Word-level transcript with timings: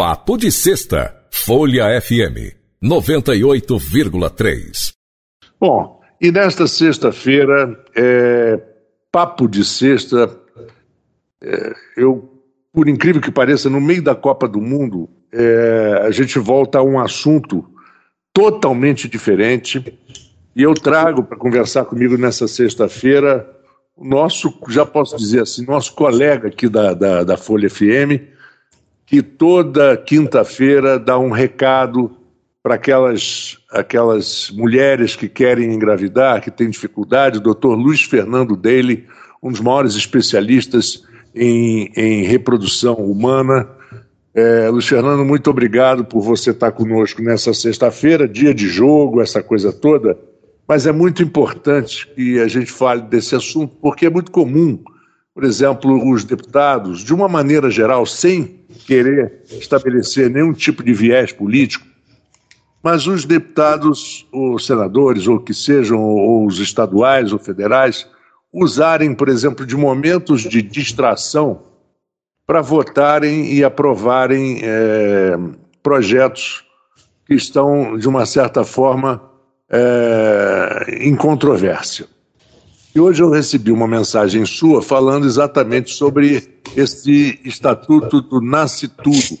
Papo 0.00 0.38
de 0.38 0.50
Sexta, 0.50 1.14
Folha 1.30 2.00
FM 2.00 2.56
98,3. 2.82 4.94
Bom, 5.60 6.00
e 6.18 6.32
nesta 6.32 6.66
sexta-feira, 6.66 7.78
é, 7.94 8.58
Papo 9.12 9.46
de 9.46 9.62
Sexta, 9.62 10.34
é, 11.42 11.74
eu, 11.98 12.32
por 12.72 12.88
incrível 12.88 13.20
que 13.20 13.30
pareça, 13.30 13.68
no 13.68 13.78
meio 13.78 14.02
da 14.02 14.14
Copa 14.14 14.48
do 14.48 14.58
Mundo, 14.58 15.06
é, 15.30 16.04
a 16.06 16.10
gente 16.10 16.38
volta 16.38 16.78
a 16.78 16.82
um 16.82 16.98
assunto 16.98 17.70
totalmente 18.32 19.06
diferente. 19.06 19.84
E 20.56 20.62
eu 20.62 20.72
trago 20.72 21.24
para 21.24 21.36
conversar 21.36 21.84
comigo 21.84 22.16
nessa 22.16 22.48
sexta-feira 22.48 23.46
o 23.94 24.08
nosso, 24.08 24.58
já 24.70 24.86
posso 24.86 25.14
dizer 25.18 25.42
assim, 25.42 25.66
nosso 25.66 25.94
colega 25.94 26.48
aqui 26.48 26.70
da, 26.70 26.94
da, 26.94 27.22
da 27.22 27.36
Folha 27.36 27.68
FM, 27.68 28.39
que 29.10 29.22
toda 29.22 29.96
quinta-feira 29.96 30.96
dá 30.96 31.18
um 31.18 31.30
recado 31.30 32.12
para 32.62 32.76
aquelas, 32.76 33.58
aquelas 33.68 34.52
mulheres 34.52 35.16
que 35.16 35.28
querem 35.28 35.74
engravidar, 35.74 36.40
que 36.40 36.48
têm 36.48 36.70
dificuldade, 36.70 37.38
o 37.38 37.40
doutor 37.40 37.74
Luiz 37.74 38.02
Fernando 38.02 38.54
Daly, 38.54 39.04
um 39.42 39.50
dos 39.50 39.60
maiores 39.60 39.96
especialistas 39.96 41.02
em, 41.34 41.90
em 41.96 42.22
reprodução 42.22 42.94
humana. 42.94 43.68
É, 44.32 44.68
Luiz 44.68 44.86
Fernando, 44.86 45.24
muito 45.24 45.50
obrigado 45.50 46.04
por 46.04 46.20
você 46.20 46.52
estar 46.52 46.70
conosco 46.70 47.20
nessa 47.20 47.52
sexta-feira, 47.52 48.28
dia 48.28 48.54
de 48.54 48.68
jogo, 48.68 49.20
essa 49.20 49.42
coisa 49.42 49.72
toda. 49.72 50.16
Mas 50.68 50.86
é 50.86 50.92
muito 50.92 51.20
importante 51.20 52.08
que 52.14 52.38
a 52.38 52.46
gente 52.46 52.70
fale 52.70 53.02
desse 53.02 53.34
assunto, 53.34 53.74
porque 53.82 54.06
é 54.06 54.10
muito 54.10 54.30
comum, 54.30 54.78
por 55.34 55.44
exemplo, 55.44 56.10
os 56.10 56.24
deputados, 56.24 57.00
de 57.00 57.14
uma 57.14 57.28
maneira 57.28 57.70
geral, 57.70 58.04
sem 58.04 58.60
querer 58.86 59.42
estabelecer 59.50 60.28
nenhum 60.28 60.52
tipo 60.52 60.82
de 60.82 60.92
viés 60.92 61.32
político, 61.32 61.86
mas 62.82 63.06
os 63.06 63.24
deputados, 63.24 64.26
os 64.32 64.66
senadores, 64.66 65.26
ou 65.28 65.38
que 65.38 65.52
sejam, 65.52 66.00
ou 66.00 66.46
os 66.46 66.58
estaduais 66.58 67.32
ou 67.32 67.38
federais, 67.38 68.06
usarem, 68.52 69.14
por 69.14 69.28
exemplo, 69.28 69.64
de 69.64 69.76
momentos 69.76 70.42
de 70.42 70.62
distração 70.62 71.62
para 72.46 72.60
votarem 72.60 73.52
e 73.52 73.62
aprovarem 73.62 74.60
é, 74.62 75.38
projetos 75.82 76.64
que 77.24 77.34
estão, 77.34 77.96
de 77.96 78.08
uma 78.08 78.26
certa 78.26 78.64
forma, 78.64 79.22
é, 79.70 80.98
em 80.98 81.14
controvérsia. 81.14 82.08
E 82.94 82.98
hoje 82.98 83.22
eu 83.22 83.30
recebi 83.30 83.70
uma 83.70 83.86
mensagem 83.86 84.44
sua 84.44 84.82
falando 84.82 85.24
exatamente 85.24 85.94
sobre 85.94 86.60
esse 86.76 87.38
estatuto 87.44 88.20
do 88.20 88.40
Nasce 88.40 88.88
Tudo. 88.88 89.38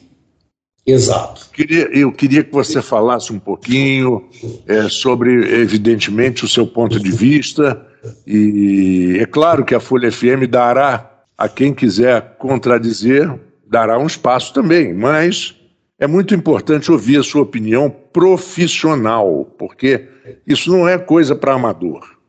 Exato. 0.86 1.42
Eu 1.42 1.52
queria, 1.52 1.98
eu 1.98 2.12
queria 2.12 2.44
que 2.44 2.52
você 2.52 2.80
falasse 2.80 3.32
um 3.32 3.38
pouquinho 3.38 4.28
é, 4.66 4.88
sobre, 4.88 5.60
evidentemente, 5.60 6.44
o 6.44 6.48
seu 6.48 6.66
ponto 6.66 6.98
de 6.98 7.10
vista. 7.10 7.86
E 8.26 9.18
é 9.20 9.26
claro 9.26 9.64
que 9.64 9.74
a 9.74 9.80
Folha 9.80 10.10
FM 10.10 10.46
dará 10.48 11.24
a 11.36 11.48
quem 11.48 11.74
quiser 11.74 12.36
contradizer, 12.38 13.32
dará 13.66 13.98
um 13.98 14.06
espaço 14.06 14.54
também, 14.54 14.94
mas 14.94 15.54
é 15.98 16.06
muito 16.06 16.34
importante 16.34 16.90
ouvir 16.90 17.18
a 17.18 17.22
sua 17.22 17.42
opinião 17.42 17.90
profissional, 17.90 19.44
porque 19.58 20.08
isso 20.46 20.70
não 20.70 20.88
é 20.88 20.98
coisa 20.98 21.34
para 21.34 21.54
amador. 21.54 22.19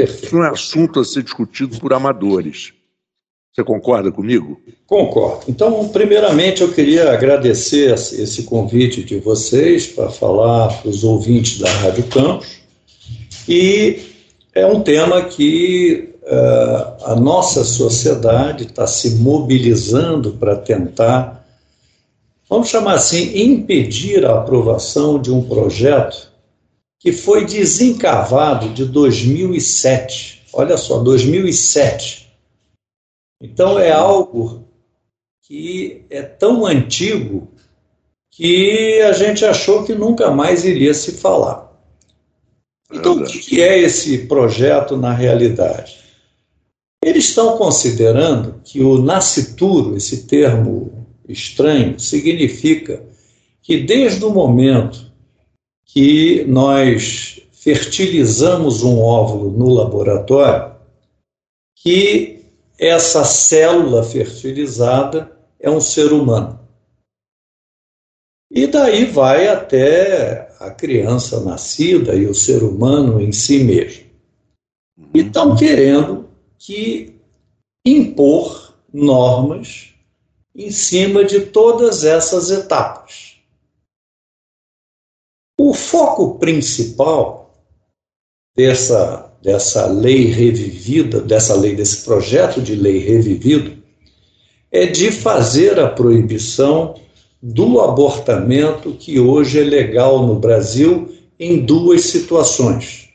Perfeito. 0.00 0.24
Isso 0.26 0.34
não 0.36 0.44
é 0.44 0.50
assunto 0.50 1.00
a 1.00 1.04
ser 1.04 1.22
discutido 1.22 1.78
por 1.78 1.92
amadores. 1.92 2.72
Você 3.52 3.64
concorda 3.64 4.12
comigo? 4.12 4.60
Concordo. 4.86 5.44
Então, 5.48 5.88
primeiramente, 5.88 6.62
eu 6.62 6.72
queria 6.72 7.12
agradecer 7.12 7.92
esse 7.92 8.44
convite 8.44 9.02
de 9.02 9.18
vocês 9.18 9.86
para 9.86 10.10
falar 10.10 10.68
para 10.80 10.88
os 10.88 11.02
ouvintes 11.02 11.58
da 11.58 11.68
Rádio 11.68 12.04
Campos. 12.04 12.60
E 13.48 14.00
é 14.54 14.64
um 14.64 14.80
tema 14.80 15.24
que 15.24 16.14
uh, 16.22 17.04
a 17.04 17.16
nossa 17.16 17.64
sociedade 17.64 18.64
está 18.64 18.86
se 18.86 19.16
mobilizando 19.16 20.34
para 20.34 20.54
tentar, 20.54 21.44
vamos 22.48 22.68
chamar 22.68 22.94
assim, 22.94 23.42
impedir 23.42 24.24
a 24.24 24.38
aprovação 24.38 25.20
de 25.20 25.32
um 25.32 25.42
projeto 25.42 26.28
que 26.98 27.12
foi 27.12 27.44
desencavado 27.46 28.70
de 28.70 28.84
2007. 28.84 30.46
Olha 30.52 30.76
só, 30.76 30.98
2007. 30.98 32.28
Então 33.40 33.78
é 33.78 33.92
algo 33.92 34.68
que 35.42 36.04
é 36.10 36.22
tão 36.22 36.66
antigo 36.66 37.48
que 38.30 39.00
a 39.02 39.12
gente 39.12 39.44
achou 39.44 39.84
que 39.84 39.94
nunca 39.94 40.30
mais 40.30 40.64
iria 40.64 40.92
se 40.92 41.12
falar. 41.12 41.68
Então, 42.90 43.18
o 43.18 43.24
que 43.24 43.60
é 43.60 43.78
esse 43.78 44.26
projeto 44.26 44.96
na 44.96 45.12
realidade? 45.12 45.98
Eles 47.02 47.28
estão 47.28 47.56
considerando 47.56 48.60
que 48.64 48.82
o 48.82 48.98
nascituro, 48.98 49.96
esse 49.96 50.26
termo 50.26 51.06
estranho, 51.28 51.98
significa 52.00 53.02
que 53.62 53.78
desde 53.78 54.24
o 54.24 54.30
momento 54.30 55.07
que 55.88 56.44
nós 56.44 57.40
fertilizamos 57.50 58.82
um 58.82 59.00
óvulo 59.00 59.50
no 59.50 59.68
laboratório, 59.72 60.76
que 61.74 62.44
essa 62.78 63.24
célula 63.24 64.04
fertilizada 64.04 65.36
é 65.58 65.68
um 65.68 65.80
ser 65.80 66.12
humano. 66.12 66.60
E 68.50 68.66
daí 68.66 69.04
vai 69.06 69.48
até 69.48 70.54
a 70.60 70.70
criança 70.70 71.40
nascida 71.40 72.14
e 72.14 72.26
o 72.26 72.34
ser 72.34 72.62
humano 72.62 73.20
em 73.20 73.32
si 73.32 73.64
mesmo. 73.64 74.04
E 75.14 75.20
estão 75.20 75.56
querendo 75.56 76.28
que 76.58 77.18
impor 77.84 78.74
normas 78.92 79.94
em 80.54 80.70
cima 80.70 81.24
de 81.24 81.40
todas 81.40 82.04
essas 82.04 82.50
etapas. 82.50 83.27
O 85.60 85.74
foco 85.74 86.38
principal 86.38 87.52
dessa, 88.56 89.28
dessa 89.42 89.86
lei 89.86 90.26
revivida, 90.26 91.20
dessa 91.20 91.54
lei, 91.56 91.74
desse 91.74 92.04
projeto 92.04 92.62
de 92.62 92.76
lei 92.76 92.98
revivido, 92.98 93.76
é 94.70 94.86
de 94.86 95.10
fazer 95.10 95.80
a 95.80 95.88
proibição 95.88 96.94
do 97.42 97.80
abortamento 97.80 98.92
que 98.92 99.18
hoje 99.18 99.60
é 99.60 99.64
legal 99.64 100.24
no 100.24 100.36
Brasil 100.36 101.12
em 101.38 101.64
duas 101.64 102.02
situações. 102.02 103.08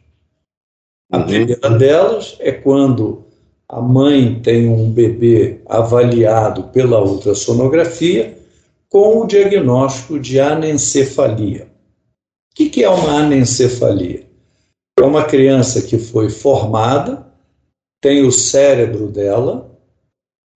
A 1.12 1.20
uhum. 1.20 1.26
primeira 1.26 1.70
delas 1.70 2.36
é 2.40 2.52
quando 2.52 3.24
a 3.70 3.82
mãe 3.82 4.40
tem 4.42 4.68
um 4.68 4.92
bebê 4.92 5.62
avaliado 5.66 6.64
pela 6.66 7.02
ultrassonografia 7.02 8.38
com 8.90 9.22
o 9.22 9.28
diagnóstico 9.28 10.20
de 10.20 10.40
anencefalia. 10.40 11.73
O 12.54 12.56
que, 12.56 12.70
que 12.70 12.84
é 12.84 12.90
uma 12.90 13.18
anencefalia? 13.18 14.28
É 15.00 15.02
uma 15.02 15.26
criança 15.26 15.82
que 15.82 15.98
foi 15.98 16.30
formada, 16.30 17.26
tem 18.00 18.24
o 18.24 18.32
cérebro 18.32 19.08
dela, 19.08 19.76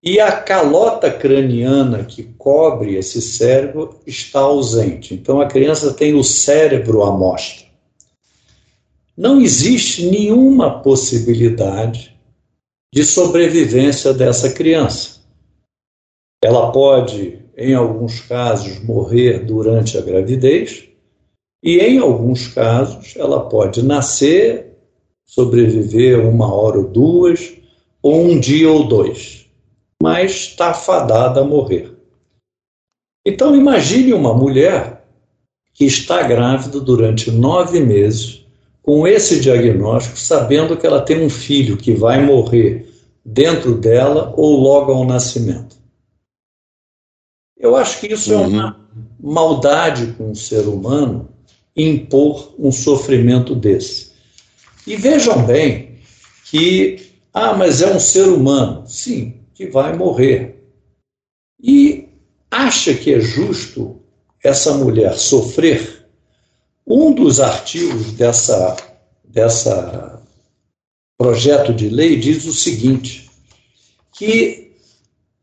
e 0.00 0.20
a 0.20 0.30
calota 0.40 1.10
craniana 1.10 2.04
que 2.04 2.22
cobre 2.22 2.94
esse 2.94 3.20
cérebro 3.20 3.98
está 4.06 4.38
ausente. 4.38 5.12
Então 5.12 5.40
a 5.40 5.48
criança 5.48 5.92
tem 5.92 6.14
o 6.14 6.22
cérebro 6.22 7.02
à 7.02 7.10
mostra. 7.10 7.66
Não 9.16 9.40
existe 9.40 10.06
nenhuma 10.06 10.80
possibilidade 10.80 12.16
de 12.94 13.04
sobrevivência 13.04 14.14
dessa 14.14 14.52
criança. 14.52 15.18
Ela 16.40 16.70
pode, 16.70 17.40
em 17.56 17.74
alguns 17.74 18.20
casos, 18.20 18.78
morrer 18.84 19.44
durante 19.44 19.98
a 19.98 20.00
gravidez, 20.00 20.88
e 21.62 21.78
em 21.78 21.98
alguns 21.98 22.48
casos, 22.48 23.14
ela 23.16 23.48
pode 23.48 23.82
nascer, 23.82 24.76
sobreviver 25.24 26.20
uma 26.26 26.52
hora 26.52 26.78
ou 26.78 26.88
duas, 26.88 27.54
ou 28.02 28.22
um 28.24 28.38
dia 28.38 28.70
ou 28.70 28.86
dois, 28.86 29.46
mas 30.02 30.32
está 30.32 30.72
fadada 30.72 31.40
a 31.40 31.44
morrer. 31.44 31.92
Então, 33.26 33.54
imagine 33.54 34.14
uma 34.14 34.32
mulher 34.32 35.04
que 35.74 35.84
está 35.84 36.22
grávida 36.22 36.80
durante 36.80 37.30
nove 37.30 37.80
meses, 37.80 38.46
com 38.82 39.06
esse 39.06 39.38
diagnóstico, 39.40 40.16
sabendo 40.16 40.76
que 40.76 40.86
ela 40.86 41.02
tem 41.02 41.22
um 41.22 41.28
filho 41.28 41.76
que 41.76 41.92
vai 41.92 42.24
morrer 42.24 42.88
dentro 43.24 43.74
dela 43.74 44.32
ou 44.36 44.58
logo 44.58 44.92
ao 44.92 45.04
nascimento. 45.04 45.76
Eu 47.56 47.76
acho 47.76 48.00
que 48.00 48.06
isso 48.06 48.32
uhum. 48.32 48.44
é 48.44 48.46
uma 48.46 48.88
maldade 49.20 50.14
com 50.14 50.30
o 50.30 50.36
ser 50.36 50.66
humano 50.66 51.28
impor 51.78 52.54
um 52.58 52.72
sofrimento 52.72 53.54
desse. 53.54 54.12
E 54.86 54.96
vejam 54.96 55.46
bem 55.46 55.98
que, 56.44 57.12
ah, 57.32 57.54
mas 57.54 57.80
é 57.80 57.94
um 57.94 58.00
ser 58.00 58.28
humano. 58.28 58.84
Sim, 58.86 59.34
que 59.54 59.66
vai 59.66 59.96
morrer. 59.96 60.62
E 61.62 62.08
acha 62.50 62.94
que 62.94 63.14
é 63.14 63.20
justo 63.20 64.00
essa 64.42 64.74
mulher 64.74 65.16
sofrer, 65.16 66.06
um 66.86 67.12
dos 67.12 67.38
artigos 67.38 68.12
dessa, 68.12 68.76
dessa 69.24 70.22
projeto 71.18 71.74
de 71.74 71.88
lei 71.88 72.16
diz 72.16 72.46
o 72.46 72.52
seguinte, 72.52 73.28
que 74.12 74.72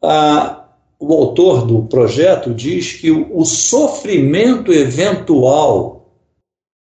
a, 0.02 0.66
o 0.98 1.14
autor 1.14 1.68
do 1.68 1.84
projeto 1.84 2.54
diz 2.54 2.94
que 2.94 3.12
o, 3.12 3.38
o 3.38 3.46
sofrimento 3.46 4.74
eventual 4.74 5.95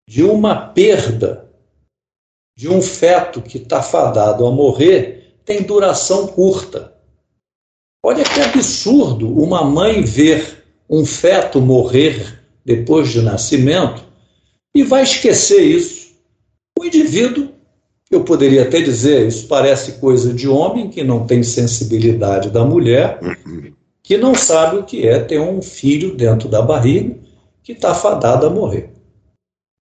de 0.08 0.22
uma 0.22 0.54
perda 0.54 1.50
de 2.56 2.68
um 2.68 2.82
feto 2.82 3.40
que 3.40 3.58
está 3.58 3.82
fadado 3.82 4.46
a 4.46 4.50
morrer 4.50 5.36
tem 5.44 5.62
duração 5.62 6.26
curta. 6.26 6.92
Olha 8.04 8.24
que 8.24 8.40
absurdo 8.40 9.32
uma 9.32 9.64
mãe 9.64 10.02
ver 10.02 10.64
um 10.88 11.04
feto 11.04 11.60
morrer 11.60 12.40
depois 12.64 13.10
de 13.10 13.22
nascimento 13.22 14.04
e 14.74 14.82
vai 14.82 15.02
esquecer 15.02 15.62
isso. 15.62 16.12
O 16.78 16.84
indivíduo, 16.84 17.48
eu 18.10 18.24
poderia 18.24 18.62
até 18.62 18.80
dizer, 18.80 19.26
isso 19.26 19.46
parece 19.46 19.92
coisa 19.92 20.32
de 20.34 20.48
homem 20.48 20.90
que 20.90 21.02
não 21.02 21.26
tem 21.26 21.42
sensibilidade 21.42 22.50
da 22.50 22.64
mulher, 22.64 23.18
que 24.02 24.16
não 24.18 24.34
sabe 24.34 24.76
o 24.76 24.84
que 24.84 25.06
é 25.06 25.18
ter 25.20 25.40
um 25.40 25.62
filho 25.62 26.14
dentro 26.14 26.48
da 26.48 26.60
barriga 26.60 27.16
que 27.62 27.72
está 27.72 27.94
fadado 27.94 28.46
a 28.46 28.50
morrer. 28.50 28.91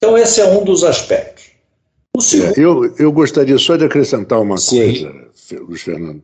Então, 0.03 0.17
esse 0.17 0.41
é 0.41 0.47
um 0.47 0.65
dos 0.65 0.83
aspectos. 0.83 1.51
Segundo... 2.19 2.59
É, 2.59 2.65
eu, 2.65 2.97
eu 2.99 3.13
gostaria 3.13 3.59
só 3.59 3.77
de 3.77 3.85
acrescentar 3.85 4.41
uma 4.41 4.57
Sim. 4.57 4.79
coisa, 4.79 5.63
Luiz 5.63 5.83
Fernando. 5.83 6.23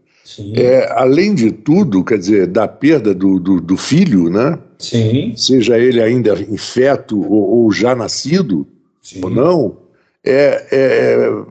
É, 0.54 0.90
além 0.92 1.34
de 1.34 1.52
tudo, 1.52 2.02
quer 2.02 2.18
dizer, 2.18 2.46
da 2.46 2.66
perda 2.66 3.14
do, 3.14 3.38
do, 3.38 3.60
do, 3.60 3.76
filho, 3.76 4.28
né? 4.28 4.58
Sim. 4.78 5.34
Seja 5.36 5.78
ele 5.78 6.02
ainda 6.02 6.34
em 6.34 6.56
feto 6.56 7.20
ou, 7.20 7.64
ou 7.64 7.72
já 7.72 7.94
nascido, 7.94 8.66
Sim. 9.00 9.20
ou 9.22 9.30
não, 9.30 9.78
é, 10.24 10.66
é, 10.72 11.44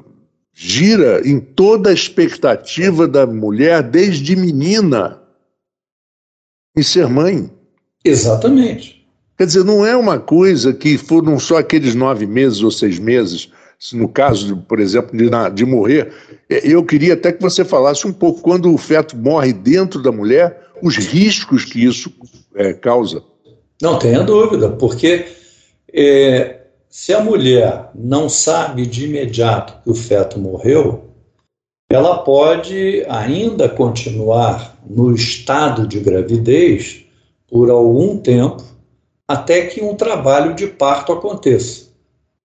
gira 0.53 1.21
em 1.25 1.39
toda 1.39 1.89
a 1.89 1.93
expectativa 1.93 3.07
da 3.07 3.25
mulher, 3.25 3.81
desde 3.81 4.35
menina, 4.35 5.21
em 6.75 6.83
ser 6.83 7.07
mãe. 7.07 7.49
Exatamente. 8.03 9.04
Quer 9.37 9.45
dizer, 9.45 9.63
não 9.63 9.85
é 9.85 9.95
uma 9.95 10.19
coisa 10.19 10.73
que 10.73 10.97
foram 10.97 11.37
só 11.39 11.57
aqueles 11.57 11.93
nove 11.93 12.25
meses 12.25 12.61
ou 12.61 12.71
seis 12.71 12.99
meses 12.99 13.49
no 13.93 14.07
caso, 14.07 14.57
por 14.67 14.79
exemplo, 14.79 15.15
de, 15.17 15.29
de 15.53 15.65
morrer, 15.65 16.11
é, 16.49 16.61
eu 16.67 16.83
queria 16.83 17.13
até 17.13 17.31
que 17.31 17.41
você 17.41 17.63
falasse 17.63 18.07
um 18.07 18.13
pouco, 18.13 18.41
quando 18.41 18.73
o 18.73 18.77
feto 18.77 19.15
morre 19.15 19.53
dentro 19.53 20.01
da 20.01 20.11
mulher, 20.11 20.69
os 20.81 20.97
riscos 20.97 21.65
que 21.65 21.83
isso 21.83 22.11
é, 22.55 22.73
causa. 22.73 23.21
Não 23.81 23.99
tenha 23.99 24.23
dúvida, 24.23 24.69
porque 24.69 25.25
é, 25.93 26.61
se 26.89 27.13
a 27.13 27.21
mulher 27.21 27.89
não 27.93 28.29
sabe 28.29 28.85
de 28.85 29.05
imediato 29.05 29.73
que 29.83 29.89
o 29.89 29.95
feto 29.95 30.39
morreu, 30.39 31.03
ela 31.89 32.19
pode 32.19 33.05
ainda 33.07 33.69
continuar 33.69 34.77
no 34.89 35.13
estado 35.13 35.87
de 35.87 35.99
gravidez 35.99 37.05
por 37.47 37.69
algum 37.69 38.17
tempo, 38.17 38.63
até 39.27 39.65
que 39.65 39.81
um 39.81 39.95
trabalho 39.95 40.53
de 40.53 40.67
parto 40.67 41.11
aconteça. 41.11 41.85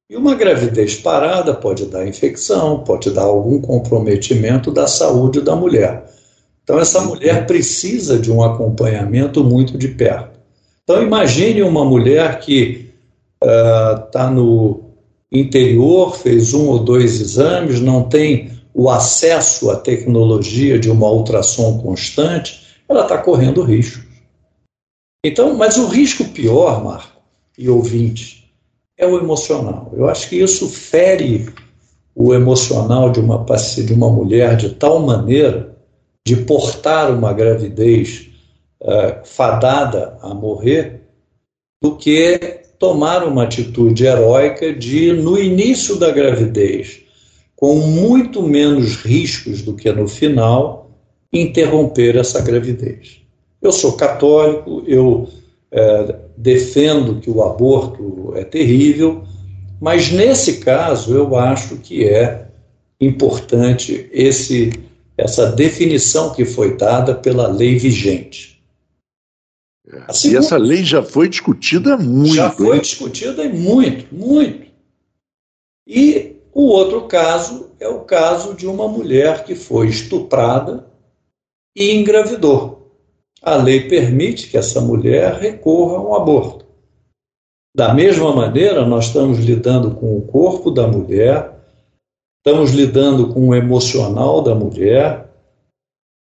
E 0.09 0.17
uma 0.17 0.35
gravidez 0.35 0.97
parada 0.97 1.55
pode 1.55 1.87
dar 1.87 2.07
infecção, 2.07 2.81
pode 2.81 3.11
dar 3.11 3.23
algum 3.23 3.61
comprometimento 3.61 4.73
da 4.73 4.87
saúde 4.87 5.41
da 5.41 5.55
mulher. 5.55 6.05
Então, 6.65 6.79
essa 6.79 7.01
mulher 7.01 7.47
precisa 7.47 8.19
de 8.19 8.31
um 8.31 8.43
acompanhamento 8.43 9.45
muito 9.45 9.79
de 9.79 9.89
perto. 9.89 10.39
Então, 10.83 11.03
imagine 11.03 11.63
uma 11.63 11.85
mulher 11.85 12.41
que 12.41 12.91
está 13.41 14.29
uh, 14.29 14.35
no 14.35 14.91
interior, 15.31 16.17
fez 16.17 16.53
um 16.53 16.67
ou 16.69 16.81
dois 16.81 17.21
exames, 17.21 17.81
não 17.81 18.03
tem 18.03 18.51
o 18.75 18.91
acesso 18.91 19.71
à 19.71 19.77
tecnologia 19.77 20.79
de 20.79 20.91
uma 20.91 21.09
ultrassom 21.09 21.79
constante, 21.79 22.63
ela 22.89 23.03
está 23.03 23.19
correndo 23.19 23.63
risco. 23.63 24.10
Então, 25.25 25.55
mas 25.55 25.77
o 25.77 25.87
risco 25.87 26.25
pior, 26.25 26.83
Marco 26.83 27.21
e 27.59 27.69
ouvintes, 27.69 28.45
é 28.97 29.07
o 29.07 29.19
emocional. 29.19 29.93
Eu 29.95 30.09
acho 30.09 30.29
que 30.29 30.37
isso 30.37 30.69
fere 30.69 31.53
o 32.15 32.35
emocional 32.35 33.11
de 33.11 33.21
uma, 33.21 33.45
de 33.45 33.93
uma 33.93 34.11
mulher 34.11 34.57
de 34.57 34.71
tal 34.71 35.01
maneira 35.01 35.77
de 36.27 36.37
portar 36.37 37.11
uma 37.11 37.33
gravidez 37.33 38.29
uh, 38.83 39.25
fadada 39.25 40.19
a 40.21 40.35
morrer 40.35 41.03
do 41.83 41.97
que 41.97 42.39
tomar 42.79 43.25
uma 43.25 43.45
atitude 43.45 44.05
heróica 44.05 44.73
de, 44.73 45.13
no 45.13 45.39
início 45.39 45.97
da 45.97 46.11
gravidez, 46.11 47.01
com 47.57 47.77
muito 47.77 48.43
menos 48.43 48.97
riscos 48.97 49.63
do 49.63 49.75
que 49.75 49.91
no 49.93 50.09
final, 50.09 50.91
interromper 51.33 52.17
essa 52.17 52.41
gravidez. 52.41 53.20
Eu 53.61 53.73
sou 53.73 53.93
católico, 53.93 54.83
eu 54.87 55.29
é, 55.71 56.17
defendo 56.37 57.21
que 57.21 57.31
o 57.31 57.43
aborto 57.43 58.33
é 58.37 58.45
terrível, 58.45 59.25
mas 59.81 60.11
nesse 60.11 60.59
caso 60.59 61.15
eu 61.15 61.37
acho 61.37 61.77
que 61.77 62.05
é 62.05 62.49
importante 63.01 64.09
esse, 64.13 64.73
essa 65.17 65.51
definição 65.53 66.33
que 66.33 66.45
foi 66.45 66.77
dada 66.77 67.15
pela 67.15 67.47
lei 67.47 67.79
vigente. 67.79 68.63
É, 69.87 70.13
segunda, 70.13 70.41
e 70.41 70.45
essa 70.45 70.57
lei 70.57 70.85
já 70.85 71.03
foi 71.03 71.29
discutida 71.29 71.97
muito. 71.97 72.35
Já 72.35 72.51
foi 72.51 72.77
hein? 72.77 72.83
discutida 72.83 73.49
muito, 73.49 74.15
muito. 74.15 74.71
E 75.87 76.37
o 76.53 76.63
outro 76.63 77.03
caso 77.03 77.71
é 77.81 77.89
o 77.89 78.01
caso 78.01 78.55
de 78.55 78.67
uma 78.67 78.87
mulher 78.87 79.45
que 79.45 79.55
foi 79.55 79.89
estuprada 79.89 80.87
e 81.75 81.93
engravidou 81.95 82.70
a 83.43 83.57
lei 83.57 83.89
permite 83.89 84.49
que 84.49 84.57
essa 84.57 84.81
mulher 84.81 85.35
recorra 85.35 85.97
a 85.97 86.03
um 86.03 86.15
aborto. 86.15 86.67
Da 87.75 87.95
mesma 87.95 88.35
maneira, 88.35 88.85
nós 88.85 89.07
estamos 89.07 89.39
lidando 89.39 89.93
com 89.93 90.17
o 90.17 90.23
corpo 90.23 90.71
da 90.71 90.87
mulher, 90.87 91.55
estamos 92.39 92.73
lidando 92.73 93.33
com 93.33 93.49
o 93.49 93.55
emocional 93.55 94.43
da 94.43 94.55
mulher, 94.55 95.31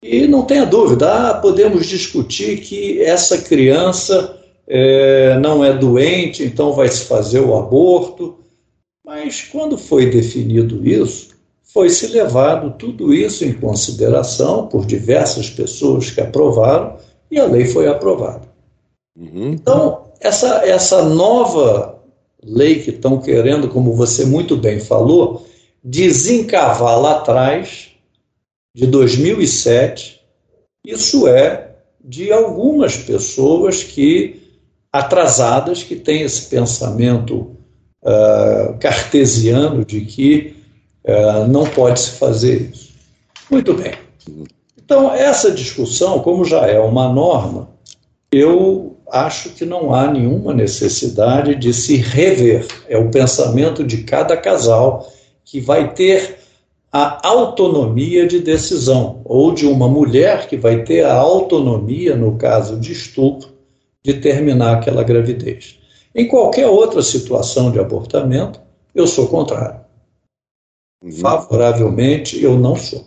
e 0.02 0.26
não 0.26 0.44
tenha 0.44 0.66
dúvida, 0.66 1.30
ah, 1.30 1.34
podemos 1.34 1.86
discutir 1.86 2.60
que 2.60 3.00
essa 3.02 3.40
criança 3.40 4.38
é, 4.66 5.38
não 5.38 5.64
é 5.64 5.72
doente, 5.72 6.44
então 6.44 6.72
vai 6.72 6.88
se 6.88 7.06
fazer 7.06 7.40
o 7.40 7.56
aborto, 7.56 8.38
mas 9.04 9.42
quando 9.42 9.76
foi 9.76 10.10
definido 10.10 10.86
isso, 10.86 11.33
foi-se 11.74 12.06
levado 12.06 12.78
tudo 12.78 13.12
isso 13.12 13.44
em 13.44 13.52
consideração 13.52 14.68
por 14.68 14.86
diversas 14.86 15.50
pessoas 15.50 16.08
que 16.08 16.20
aprovaram 16.20 16.96
e 17.28 17.40
a 17.40 17.46
lei 17.46 17.66
foi 17.66 17.88
aprovada. 17.88 18.42
Uhum. 19.18 19.50
Então, 19.50 20.04
essa, 20.20 20.64
essa 20.64 21.02
nova 21.02 22.00
lei 22.40 22.80
que 22.80 22.90
estão 22.90 23.20
querendo, 23.20 23.68
como 23.68 23.92
você 23.92 24.24
muito 24.24 24.56
bem 24.56 24.78
falou, 24.78 25.48
desencavar 25.82 27.00
lá 27.00 27.16
atrás, 27.16 27.88
de 28.72 28.86
2007, 28.86 30.20
isso 30.86 31.26
é 31.26 31.74
de 32.04 32.30
algumas 32.30 32.96
pessoas 32.96 33.82
que 33.82 34.42
atrasadas 34.92 35.82
que 35.82 35.96
têm 35.96 36.22
esse 36.22 36.48
pensamento 36.48 37.56
uh, 38.04 38.78
cartesiano 38.78 39.84
de 39.84 40.02
que 40.02 40.63
é, 41.04 41.46
não 41.46 41.64
pode 41.64 42.00
se 42.00 42.10
fazer 42.12 42.70
isso. 42.72 42.92
Muito 43.50 43.74
bem. 43.74 43.92
Então, 44.76 45.12
essa 45.12 45.50
discussão, 45.50 46.20
como 46.20 46.44
já 46.44 46.66
é 46.66 46.80
uma 46.80 47.08
norma, 47.12 47.68
eu 48.32 48.96
acho 49.10 49.50
que 49.50 49.64
não 49.64 49.94
há 49.94 50.10
nenhuma 50.10 50.52
necessidade 50.52 51.54
de 51.54 51.72
se 51.72 51.96
rever. 51.96 52.66
É 52.88 52.98
o 52.98 53.10
pensamento 53.10 53.84
de 53.84 53.98
cada 53.98 54.36
casal 54.36 55.12
que 55.44 55.60
vai 55.60 55.92
ter 55.92 56.38
a 56.90 57.26
autonomia 57.26 58.26
de 58.26 58.38
decisão, 58.38 59.20
ou 59.24 59.52
de 59.52 59.66
uma 59.66 59.88
mulher 59.88 60.46
que 60.46 60.56
vai 60.56 60.84
ter 60.84 61.04
a 61.04 61.14
autonomia, 61.14 62.14
no 62.14 62.36
caso 62.36 62.78
de 62.78 62.92
estupro, 62.92 63.48
de 64.02 64.14
terminar 64.14 64.76
aquela 64.76 65.02
gravidez. 65.02 65.76
Em 66.14 66.28
qualquer 66.28 66.68
outra 66.68 67.02
situação 67.02 67.72
de 67.72 67.80
abortamento, 67.80 68.60
eu 68.94 69.08
sou 69.08 69.26
contrário. 69.26 69.83
Favoravelmente, 71.20 72.42
eu 72.42 72.58
não 72.58 72.76
sou. 72.76 73.04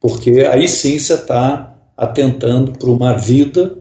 Porque 0.00 0.46
aí 0.50 0.68
sim 0.68 0.98
você 0.98 1.14
está 1.14 1.74
atentando 1.96 2.72
para 2.72 2.90
uma 2.90 3.14
vida 3.14 3.76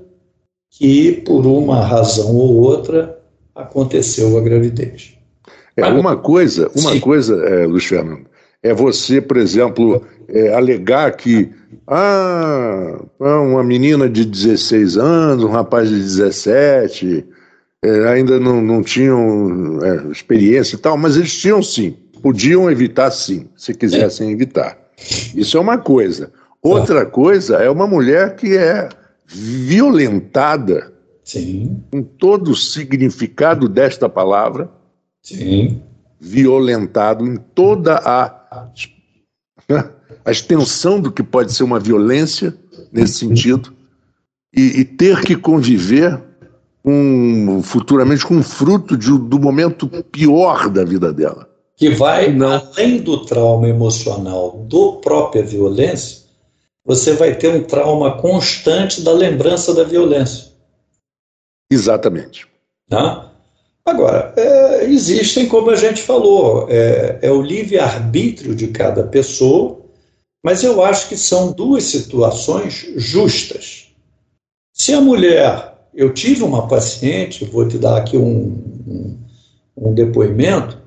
que, 0.70 1.12
por 1.26 1.46
uma 1.46 1.82
razão 1.86 2.36
ou 2.36 2.56
outra, 2.56 3.20
aconteceu 3.54 4.38
a 4.38 4.42
gravidez. 4.42 5.14
É, 5.76 5.86
uma 5.86 6.16
coisa, 6.16 6.70
uma 6.76 6.92
sim. 6.92 7.00
coisa, 7.00 7.36
é, 7.46 7.66
Luiz 7.66 7.86
Fernando, 7.86 8.26
é 8.62 8.74
você, 8.74 9.20
por 9.20 9.38
exemplo, 9.38 10.04
é, 10.28 10.54
alegar 10.54 11.16
que 11.16 11.52
ah, 11.88 13.00
uma 13.20 13.64
menina 13.64 14.10
de 14.10 14.26
16 14.26 14.98
anos, 14.98 15.44
um 15.44 15.50
rapaz 15.50 15.90
de 15.90 15.96
17, 15.96 17.26
é, 17.84 18.08
ainda 18.08 18.40
não, 18.40 18.62
não 18.62 18.82
tinham 18.82 19.80
é, 19.84 20.12
experiência 20.12 20.76
e 20.76 20.80
tal, 20.80 20.98
mas 20.98 21.18
eles 21.18 21.38
tinham 21.38 21.62
sim, 21.62 21.98
podiam 22.24 22.72
evitar 22.72 23.12
sim, 23.12 23.50
se 23.54 23.74
quisessem 23.74 24.32
evitar. 24.32 24.80
Isso 25.36 25.58
é 25.58 25.60
uma 25.60 25.78
coisa. 25.78 26.32
Outra 26.62 27.06
coisa 27.06 27.58
é 27.58 27.70
uma 27.70 27.86
mulher 27.86 28.38
que 28.38 28.56
é 28.56 28.88
violentada, 29.28 30.94
sim. 31.22 31.84
com 31.92 32.02
todo 32.02 32.52
o 32.52 32.56
significado 32.56 33.68
desta 33.68 34.08
palavra, 34.08 34.72
sim. 35.22 35.82
violentado 36.18 37.28
em 37.28 37.36
toda 37.36 37.96
a, 37.98 38.70
a 40.24 40.32
extensão 40.32 41.02
do 41.02 41.12
que 41.12 41.22
pode 41.22 41.54
ser 41.54 41.64
uma 41.64 41.80
violência 41.80 42.56
nesse 42.90 43.16
sentido, 43.16 43.74
e, 44.56 44.80
e 44.80 44.86
ter 44.86 45.20
que 45.22 45.36
conviver 45.36 46.22
um, 46.86 47.62
futuramente 47.62 48.26
com 48.26 48.36
um 48.36 48.44
fruto 48.44 48.96
de, 48.96 49.10
do 49.10 49.40
momento 49.40 49.90
pior 49.90 50.70
da 50.70 50.86
vida 50.86 51.12
dela. 51.12 51.53
Que 51.76 51.90
vai 51.90 52.32
Não. 52.32 52.52
além 52.52 53.00
do 53.00 53.26
trauma 53.26 53.68
emocional 53.68 54.52
do 54.68 54.98
própria 54.98 55.44
violência, 55.44 56.24
você 56.86 57.14
vai 57.14 57.36
ter 57.36 57.50
um 57.50 57.64
trauma 57.64 58.18
constante 58.18 59.02
da 59.02 59.12
lembrança 59.12 59.74
da 59.74 59.84
violência. 59.84 60.52
Exatamente. 61.72 62.46
Tá? 62.90 63.32
Agora, 63.86 64.34
é, 64.38 64.86
existem, 64.86 65.48
como 65.48 65.70
a 65.70 65.76
gente 65.76 66.02
falou, 66.02 66.68
é, 66.70 67.20
é 67.22 67.32
o 67.32 67.42
livre-arbítrio 67.42 68.56
de 68.56 68.68
cada 68.68 69.04
pessoa, 69.04 69.82
mas 70.44 70.64
eu 70.64 70.84
acho 70.84 71.10
que 71.10 71.18
são 71.18 71.52
duas 71.52 71.84
situações 71.84 72.86
justas. 72.96 73.88
Se 74.74 74.94
a 74.94 75.02
mulher, 75.02 75.74
eu 75.94 76.14
tive 76.14 76.44
uma 76.44 76.68
paciente, 76.68 77.46
vou 77.46 77.68
te 77.68 77.78
dar 77.78 77.98
aqui 77.98 78.18
um, 78.18 78.62
um, 78.88 79.18
um 79.78 79.94
depoimento, 79.94 80.78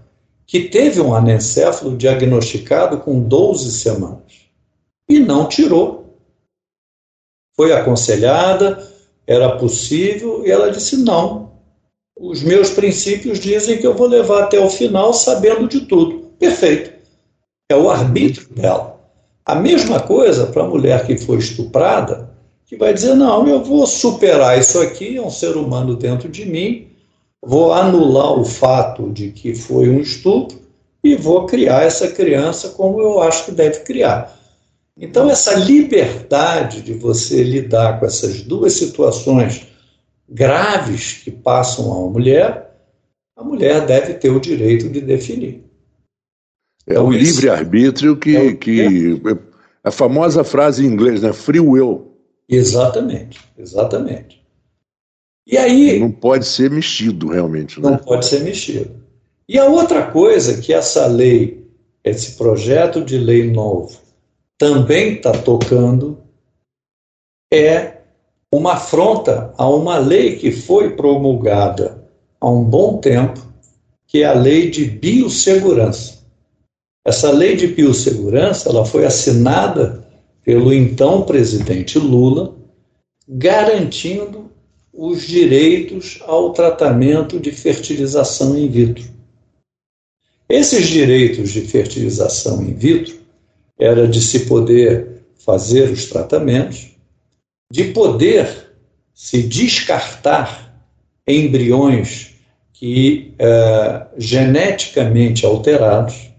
que 0.47 0.69
teve 0.69 1.00
um 1.00 1.15
anencéfalo 1.15 1.97
diagnosticado 1.97 2.99
com 2.99 3.21
12 3.21 3.73
semanas 3.73 4.47
e 5.09 5.19
não 5.19 5.49
tirou. 5.49 6.19
Foi 7.57 7.73
aconselhada, 7.73 8.87
era 9.26 9.57
possível, 9.57 10.47
e 10.47 10.50
ela 10.50 10.71
disse: 10.71 10.97
não. 10.97 11.47
Os 12.19 12.43
meus 12.43 12.71
princípios 12.71 13.41
dizem 13.41 13.79
que 13.79 13.87
eu 13.87 13.95
vou 13.95 14.07
levar 14.07 14.45
até 14.45 14.59
o 14.59 14.71
final 14.71 15.12
sabendo 15.12 15.69
de 15.69 15.81
tudo. 15.81 16.31
Perfeito. 16.38 16.93
É 17.69 17.76
o 17.76 17.91
arbítrio 17.91 18.49
dela. 18.55 19.00
A 19.45 19.55
mesma 19.55 20.00
coisa 20.00 20.47
para 20.47 20.62
a 20.62 20.67
mulher 20.67 21.07
que 21.07 21.17
foi 21.19 21.38
estuprada, 21.38 22.31
que 22.65 22.76
vai 22.76 22.95
dizer: 22.95 23.15
não, 23.15 23.47
eu 23.47 23.62
vou 23.62 23.87
superar 23.87 24.59
isso 24.59 24.81
aqui, 24.81 25.17
é 25.17 25.23
um 25.23 25.31
ser 25.31 25.57
humano 25.57 25.97
dentro 25.97 26.29
de 26.29 26.45
mim, 26.45 26.86
vou 27.47 27.73
anular 27.73 28.33
o 28.33 28.45
fato 28.45 29.11
de 29.12 29.31
que 29.31 29.55
foi 29.55 29.88
um 29.88 30.00
estupro 30.00 30.59
e 31.03 31.15
vou 31.15 31.47
criar 31.47 31.83
essa 31.83 32.09
criança 32.09 32.71
como 32.71 33.00
eu 33.00 33.23
acho 33.23 33.45
que 33.45 33.53
deve 33.53 33.81
criar. 33.81 34.37
Então, 34.99 35.31
essa 35.31 35.55
liberdade 35.55 36.83
de 36.83 36.95
você 36.95 37.45
lidar 37.45 38.00
com 38.00 38.07
essas 38.07 38.43
duas 38.43 38.73
situações 38.73 39.67
graves 40.29 41.21
que 41.23 41.31
passam 41.31 41.93
a 41.93 41.99
uma 41.99 42.11
mulher, 42.11 42.75
a 43.37 43.45
mulher 43.45 43.87
deve 43.87 44.15
ter 44.15 44.31
o 44.31 44.41
direito 44.41 44.88
de 44.88 45.00
definir. 45.00 45.62
É 46.85 46.99
o 46.99 47.11
livre-arbítrio 47.11 48.17
que, 48.17 48.37
é 48.37 48.55
que. 48.55 49.21
A 49.85 49.91
famosa 49.91 50.43
frase 50.43 50.85
em 50.85 50.88
inglês, 50.88 51.23
né? 51.23 51.33
Free 51.33 51.61
will. 51.61 52.12
Exatamente, 52.49 53.38
exatamente. 53.57 54.45
E 55.47 55.57
aí. 55.57 56.00
Não 56.00 56.11
pode 56.11 56.47
ser 56.47 56.71
mexido, 56.71 57.29
realmente. 57.29 57.81
Né? 57.81 57.91
Não 57.91 57.99
pode 57.99 58.26
ser 58.26 58.43
mexido. 58.43 58.91
E 59.49 59.59
a 59.59 59.67
outra 59.67 60.11
coisa 60.11 60.61
que 60.61 60.73
essa 60.73 61.07
lei, 61.07 61.65
esse 62.03 62.37
projeto 62.37 63.05
de 63.05 63.17
lei 63.17 63.50
novo, 63.50 64.00
também 64.59 65.15
está 65.15 65.33
tocando 65.33 66.19
é 67.53 67.99
uma 68.53 68.73
afronta 68.73 69.55
a 69.57 69.69
uma 69.69 69.99
lei 69.99 70.37
que 70.37 70.50
foi 70.50 70.97
promulgada 70.97 72.05
há 72.41 72.50
um 72.50 72.65
bom 72.65 72.99
tempo, 72.99 73.41
que 74.07 74.23
é 74.23 74.26
a 74.26 74.33
lei 74.33 74.71
de 74.71 74.85
biossegurança. 74.85 76.25
Essa 77.07 77.31
lei 77.31 77.55
de 77.55 77.69
biossegurança 77.69 78.69
ela 78.69 78.85
foi 78.85 79.05
assinada 79.05 80.05
pelo 80.43 80.73
então 80.73 81.23
presidente 81.23 81.99
Lula, 81.99 82.57
garantindo 83.29 84.50
os 84.97 85.26
direitos 85.26 86.19
ao 86.23 86.53
tratamento 86.53 87.38
de 87.38 87.53
fertilização 87.53 88.57
in 88.57 88.69
vitro. 88.69 89.05
Esses 90.49 90.87
direitos 90.87 91.50
de 91.50 91.61
fertilização 91.61 92.62
in 92.62 92.73
vitro 92.73 93.15
era 93.79 94.09
de 94.09 94.23
se 94.23 94.47
poder 94.47 95.23
fazer 95.37 95.91
os 95.91 96.07
tratamentos, 96.07 96.97
de 97.71 97.85
poder 97.85 98.73
se 99.12 99.43
descartar 99.43 100.83
embriões 101.26 102.35
que 102.73 103.35
uh, 103.35 104.07
geneticamente 104.17 105.45
alterados 105.45 106.31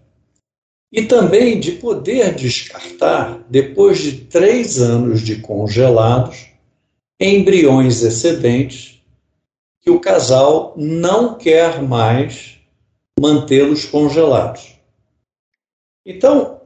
e 0.91 1.03
também 1.03 1.59
de 1.59 1.73
poder 1.73 2.33
descartar, 2.33 3.45
depois 3.49 3.99
de 3.99 4.13
três 4.13 4.79
anos 4.79 5.21
de 5.21 5.37
congelados, 5.37 6.47
embriões 7.19 8.03
excedentes 8.03 9.01
que 9.81 9.89
o 9.89 9.99
casal 9.99 10.73
não 10.75 11.35
quer 11.35 11.81
mais 11.81 12.59
mantê-los 13.19 13.85
congelados. 13.85 14.75
Então, 16.05 16.61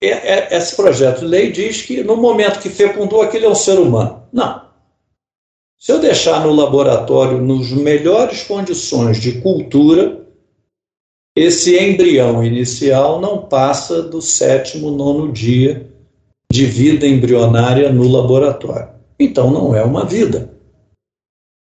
é, 0.00 0.08
é, 0.08 0.56
esse 0.56 0.76
projeto 0.76 1.20
de 1.20 1.26
lei 1.26 1.50
diz 1.50 1.82
que 1.82 2.02
no 2.02 2.16
momento 2.16 2.60
que 2.60 2.68
fecundou, 2.68 3.22
aquele 3.22 3.46
é 3.46 3.48
um 3.48 3.54
ser 3.54 3.78
humano. 3.78 4.22
Não. 4.32 4.66
Se 5.78 5.92
eu 5.92 5.98
deixar 5.98 6.44
no 6.44 6.52
laboratório, 6.52 7.40
nas 7.40 7.70
melhores 7.70 8.42
condições 8.42 9.20
de 9.20 9.40
cultura, 9.40 10.26
esse 11.34 11.78
embrião 11.78 12.42
inicial 12.42 13.20
não 13.20 13.46
passa 13.46 14.02
do 14.02 14.22
sétimo, 14.22 14.90
nono 14.90 15.32
dia 15.32 15.90
de 16.50 16.64
vida 16.64 17.06
embrionária 17.06 17.92
no 17.92 18.08
laboratório. 18.08 18.95
Então 19.18 19.50
não 19.50 19.74
é 19.74 19.82
uma 19.82 20.04
vida. 20.04 20.54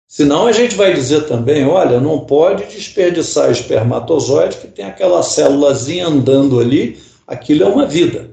Senão 0.08 0.48
a 0.48 0.52
gente 0.52 0.76
vai 0.76 0.94
dizer 0.94 1.28
também, 1.28 1.66
olha, 1.66 2.00
não 2.00 2.26
pode 2.26 2.66
desperdiçar 2.66 3.52
espermatozoide 3.52 4.58
que 4.58 4.68
tem 4.68 4.86
aquela 4.86 5.22
célulazinha 5.22 6.08
andando 6.08 6.60
ali 6.60 6.98
aquilo 7.28 7.64
é 7.64 7.68
uma 7.68 7.86
vida. 7.86 8.32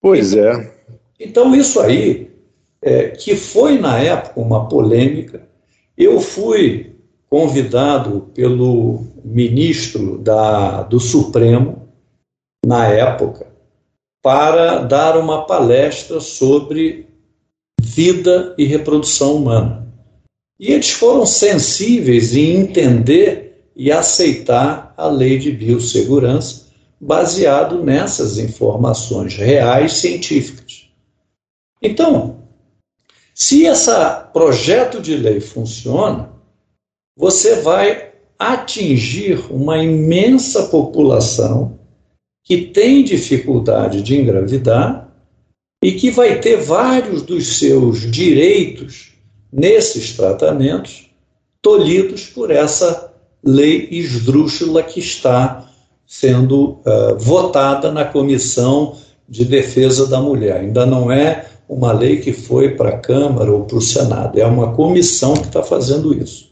Pois 0.00 0.34
é. 0.34 0.72
Então, 1.18 1.54
isso 1.54 1.78
aí, 1.78 2.30
é, 2.80 3.10
que 3.10 3.36
foi 3.36 3.78
na 3.78 3.98
época 3.98 4.40
uma 4.40 4.66
polêmica, 4.66 5.46
eu 5.96 6.18
fui 6.18 6.96
convidado 7.28 8.30
pelo 8.34 9.04
ministro 9.22 10.16
da, 10.18 10.82
do 10.82 10.98
Supremo, 10.98 11.88
na 12.64 12.88
época, 12.88 13.46
para 14.22 14.78
dar 14.78 15.18
uma 15.18 15.46
palestra 15.46 16.18
sobre 16.20 17.06
vida 17.94 18.54
e 18.56 18.64
reprodução 18.64 19.36
humana. 19.36 19.86
E 20.58 20.72
eles 20.72 20.90
foram 20.90 21.26
sensíveis 21.26 22.36
em 22.36 22.56
entender 22.56 23.64
e 23.74 23.90
aceitar 23.90 24.94
a 24.96 25.08
lei 25.08 25.38
de 25.38 25.50
biossegurança, 25.50 26.66
baseado 27.00 27.82
nessas 27.82 28.38
informações 28.38 29.34
reais 29.34 29.94
científicas. 29.94 30.88
Então, 31.82 32.40
se 33.34 33.64
esse 33.64 33.90
projeto 34.32 35.00
de 35.00 35.16
lei 35.16 35.40
funciona, 35.40 36.30
você 37.16 37.56
vai 37.62 38.12
atingir 38.38 39.50
uma 39.50 39.82
imensa 39.82 40.64
população 40.64 41.78
que 42.44 42.66
tem 42.66 43.02
dificuldade 43.02 44.02
de 44.02 44.16
engravidar 44.16 45.09
e 45.82 45.92
que 45.92 46.10
vai 46.10 46.38
ter 46.38 46.56
vários 46.56 47.22
dos 47.22 47.58
seus 47.58 48.10
direitos 48.10 49.12
nesses 49.52 50.14
tratamentos 50.14 51.10
tolhidos 51.62 52.26
por 52.26 52.50
essa 52.50 53.12
lei 53.42 53.88
esdrúxula 53.90 54.82
que 54.82 55.00
está 55.00 55.66
sendo 56.06 56.80
uh, 56.84 57.18
votada 57.18 57.90
na 57.90 58.04
Comissão 58.04 58.96
de 59.28 59.44
Defesa 59.44 60.06
da 60.06 60.20
Mulher. 60.20 60.60
Ainda 60.60 60.84
não 60.84 61.10
é 61.10 61.46
uma 61.68 61.92
lei 61.92 62.18
que 62.18 62.32
foi 62.32 62.70
para 62.70 62.90
a 62.90 62.98
Câmara 62.98 63.50
ou 63.50 63.64
para 63.64 63.78
o 63.78 63.80
Senado, 63.80 64.38
é 64.40 64.44
uma 64.44 64.72
comissão 64.74 65.34
que 65.34 65.46
está 65.46 65.62
fazendo 65.62 66.12
isso. 66.12 66.50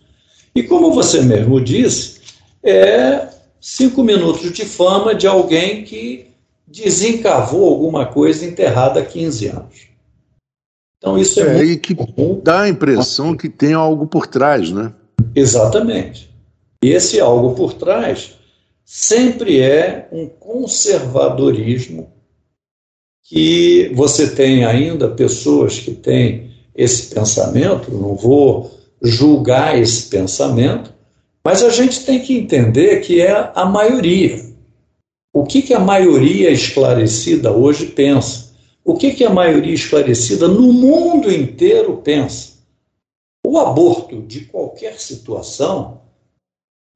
E 0.55 0.63
como 0.63 0.93
você 0.93 1.21
mesmo 1.21 1.61
disse, 1.61 2.21
é 2.63 3.29
cinco 3.61 4.03
minutos 4.03 4.53
de 4.53 4.65
fama 4.65 5.15
de 5.15 5.27
alguém 5.27 5.83
que 5.83 6.27
desencavou 6.71 7.69
alguma 7.69 8.07
coisa 8.07 8.45
enterrada 8.45 9.01
há 9.01 9.05
15 9.05 9.47
anos. 9.49 9.89
Então 10.99 11.17
isso 11.17 11.41
é, 11.41 11.61
é 11.61 11.65
e 11.65 11.77
que 11.77 11.95
comum. 11.95 12.41
dá 12.43 12.63
a 12.63 12.69
impressão 12.69 13.37
que 13.37 13.49
tem 13.49 13.73
algo 13.73 14.07
por 14.07 14.27
trás, 14.27 14.71
né? 14.71 14.93
Exatamente. 15.35 16.29
E 16.83 16.91
esse 16.91 17.21
algo 17.21 17.55
por 17.55 17.75
trás 17.75 18.37
sempre 18.85 19.61
é 19.61 20.09
um 20.13 20.27
conservadorismo 20.27 22.13
que 23.23 23.93
você 23.95 24.29
tem 24.29 24.65
ainda 24.65 25.09
pessoas 25.09 25.79
que 25.79 25.93
têm 25.93 26.51
esse 26.75 27.15
pensamento, 27.15 27.91
não 27.93 28.15
vou 28.15 28.71
julgar 29.03 29.79
esse 29.79 30.09
pensamento, 30.09 30.93
mas 31.45 31.63
a 31.63 31.71
gente 31.71 32.05
tem 32.05 32.21
que 32.21 32.37
entender 32.37 33.01
que 33.01 33.21
é 33.21 33.53
a 33.55 33.65
maioria. 33.65 34.48
O 35.39 35.45
que, 35.45 35.63
que 35.63 35.73
a 35.73 35.79
maioria 35.79 36.51
esclarecida 36.51 37.53
hoje 37.53 37.87
pensa? 37.87 38.53
O 38.85 38.97
que, 38.97 39.13
que 39.13 39.25
a 39.25 39.31
maioria 39.31 39.73
esclarecida 39.73 40.49
no 40.49 40.73
mundo 40.73 41.33
inteiro 41.33 41.99
pensa? 41.99 42.55
O 43.47 43.57
aborto 43.57 44.21
de 44.21 44.47
qualquer 44.47 44.99
situação 44.99 46.01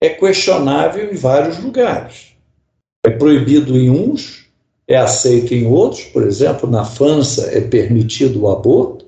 é 0.03 0.09
questionável 0.09 1.13
em 1.13 1.15
vários 1.15 1.63
lugares. 1.63 2.33
É 3.07 3.11
proibido 3.11 3.79
em 3.79 3.89
uns, 3.89 4.49
é 4.89 4.97
aceito 4.97 5.55
em 5.55 5.65
outros, 5.65 6.03
por 6.07 6.27
exemplo, 6.27 6.69
na 6.69 6.85
França 6.85 7.49
é 7.57 7.61
permitido 7.61 8.43
o 8.43 8.51
aborto, 8.51 9.07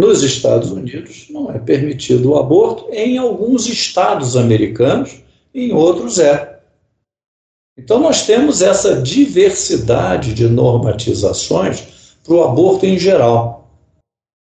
nos 0.00 0.22
Estados 0.22 0.70
Unidos 0.70 1.26
não 1.28 1.52
é 1.52 1.58
permitido 1.58 2.30
o 2.30 2.38
aborto, 2.38 2.88
em 2.90 3.18
alguns 3.18 3.66
estados 3.66 4.34
americanos, 4.34 5.22
em 5.54 5.74
outros 5.74 6.18
é. 6.18 6.49
Então, 7.90 7.98
nós 7.98 8.24
temos 8.24 8.62
essa 8.62 9.02
diversidade 9.02 10.32
de 10.32 10.46
normatizações 10.46 12.14
para 12.22 12.34
o 12.34 12.44
aborto 12.44 12.86
em 12.86 12.96
geral. 12.96 13.68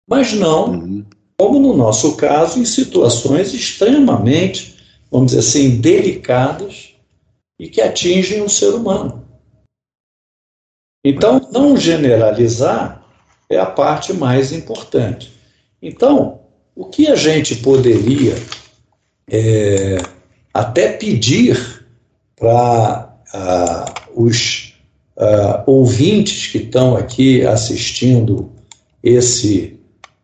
Mas 0.10 0.34
não, 0.34 0.72
uhum. 0.72 1.06
como 1.38 1.58
no 1.58 1.74
nosso 1.74 2.18
caso, 2.18 2.60
em 2.60 2.66
situações 2.66 3.54
extremamente, 3.54 4.76
vamos 5.10 5.28
dizer 5.28 5.40
assim, 5.40 5.80
delicadas 5.80 6.96
e 7.58 7.70
que 7.70 7.80
atingem 7.80 8.42
o 8.42 8.50
ser 8.50 8.72
humano. 8.72 9.26
Então, 11.02 11.40
não 11.50 11.78
generalizar 11.78 13.08
é 13.50 13.58
a 13.58 13.66
parte 13.66 14.12
mais 14.12 14.52
importante. 14.52 15.32
Então, 15.82 16.42
o 16.76 16.84
que 16.84 17.08
a 17.08 17.16
gente 17.16 17.56
poderia 17.56 18.36
é, 19.32 19.96
até 20.54 20.92
pedir 20.92 21.88
para 22.36 23.09
uh, 23.34 24.24
os 24.24 24.74
uh, 25.18 25.64
ouvintes 25.66 26.48
que 26.48 26.60
estão 26.60 26.96
aqui 26.96 27.46
assistindo 27.46 28.52
esse, 29.04 29.80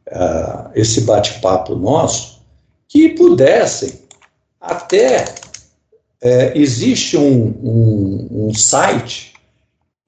uh, 0.07 0.69
esse 0.73 1.01
bate-papo 1.01 1.75
nosso, 1.75 2.41
que 2.87 3.09
pudessem 3.09 3.91
até. 4.59 5.25
É, 6.21 6.57
existe 6.57 7.17
um, 7.17 7.53
um, 7.61 8.47
um 8.47 8.53
site, 8.53 9.33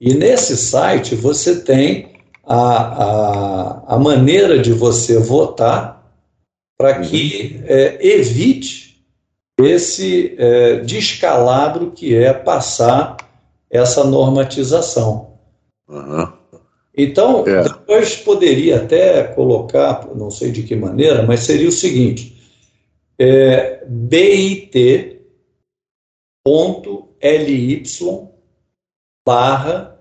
e 0.00 0.14
nesse 0.14 0.56
site 0.56 1.14
você 1.14 1.60
tem 1.60 2.08
a, 2.44 2.56
a, 2.56 3.94
a 3.94 3.98
maneira 3.98 4.58
de 4.58 4.72
você 4.72 5.18
votar 5.18 5.98
para 6.76 7.00
que 7.00 7.60
é, 7.66 7.98
evite 8.00 8.87
esse 9.58 10.34
é, 10.38 10.76
descalabro 10.80 11.90
que 11.90 12.14
é 12.14 12.32
passar 12.32 13.16
essa 13.70 14.04
normatização. 14.04 15.38
Uhum. 15.88 16.32
Então, 16.96 17.46
é. 17.46 17.62
depois 17.62 18.16
poderia 18.16 18.76
até 18.82 19.22
colocar, 19.22 20.06
não 20.14 20.30
sei 20.30 20.50
de 20.50 20.62
que 20.62 20.74
maneira, 20.74 21.22
mas 21.22 21.40
seria 21.40 21.68
o 21.68 21.72
seguinte: 21.72 22.36
é, 23.18 23.84
bit.ly 23.86 25.18
barra 29.26 29.98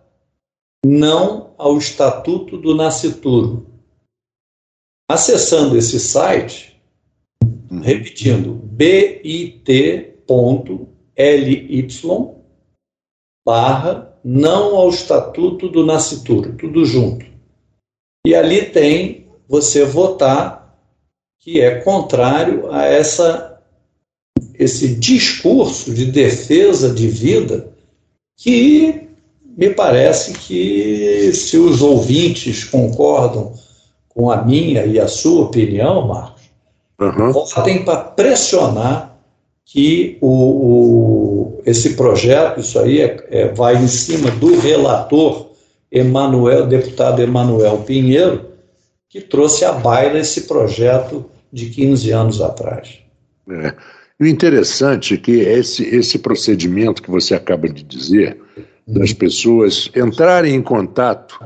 não 0.86 1.54
ao 1.58 1.78
Estatuto 1.78 2.58
do 2.58 2.74
Nascituro. 2.74 3.68
Acessando 5.10 5.78
esse 5.78 6.00
site, 6.00 6.77
repetindo, 7.70 8.54
bit.ly 8.54 10.08
barra 13.46 14.20
não 14.24 14.76
ao 14.76 14.90
Estatuto 14.90 15.70
do 15.70 15.86
Nascituro, 15.86 16.58
tudo 16.58 16.86
junto. 16.86 17.26
E 18.26 18.36
ali 18.36 18.66
tem 18.66 19.28
você 19.48 19.86
votar 19.86 20.78
que 21.40 21.62
é 21.62 21.80
contrário 21.80 22.70
a 22.72 22.84
essa 22.84 23.54
esse 24.54 24.96
discurso 24.96 25.94
de 25.94 26.06
defesa 26.08 26.94
de 26.94 27.08
vida 27.08 27.72
que 28.36 29.08
me 29.46 29.70
parece 29.70 30.34
que 30.34 31.32
se 31.34 31.58
os 31.58 31.82
ouvintes 31.82 32.64
concordam 32.64 33.54
com 34.10 34.30
a 34.30 34.44
minha 34.44 34.86
e 34.86 35.00
a 35.00 35.08
sua 35.08 35.46
opinião, 35.46 36.08
Marcos, 36.08 36.37
uhum. 37.00 37.32
votem 37.32 37.84
para 37.84 37.98
pressionar 37.98 39.18
que 39.66 40.18
o, 40.22 40.30
o, 40.30 41.62
esse 41.66 41.96
projeto, 41.96 42.60
isso 42.62 42.80
aí 42.80 43.02
é, 43.02 43.28
é, 43.30 43.48
vai 43.50 43.76
em 43.76 43.88
cima 43.88 44.32
do 44.32 44.60
relator 44.60 45.48
Emanuel, 45.92 46.68
deputado 46.68 47.22
Emanuel 47.22 47.80
Pinheiro, 47.80 48.46
que 49.10 49.22
trouxe 49.22 49.66
à 49.66 49.74
baila 49.74 50.20
esse 50.20 50.42
projeto 50.42 51.26
de 51.52 51.70
15 51.70 52.12
anos 52.12 52.42
atrás. 52.42 53.00
É. 53.50 53.74
O 54.20 54.26
interessante 54.26 55.14
é 55.14 55.18
que 55.18 55.40
esse, 55.40 55.84
esse 55.84 56.18
procedimento 56.18 57.04
que 57.04 57.12
você 57.12 57.36
acaba 57.36 57.70
de 57.70 57.84
dizer, 57.84 58.38
das 58.88 59.14
pessoas 59.14 59.92
entrarem 59.96 60.56
em 60.56 60.62
contato 60.62 61.40